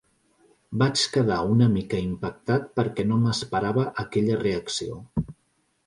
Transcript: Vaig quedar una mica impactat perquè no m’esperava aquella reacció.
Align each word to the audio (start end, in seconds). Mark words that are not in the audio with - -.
Vaig 0.81 1.03
quedar 1.17 1.37
una 1.57 1.67
mica 1.75 2.01
impactat 2.07 2.67
perquè 2.81 3.07
no 3.13 3.21
m’esperava 3.27 3.87
aquella 4.07 4.43
reacció. 4.45 5.03